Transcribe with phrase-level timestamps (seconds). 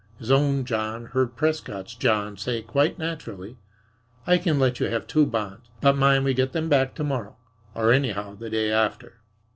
[0.17, 3.57] His own John heard Prescott's John say quite naturally:
[4.25, 7.35] "I can let you have two bonds, but mind we get them back to morrow,
[7.75, 9.19] or anyhow the day after."